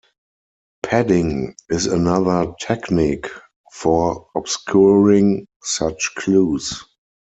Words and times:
Padding 0.81 1.53
is 1.69 1.85
another 1.85 2.53
technique 2.59 3.27
for 3.71 4.27
obscuring 4.35 5.45
such 5.63 6.15
clues. 6.15 6.83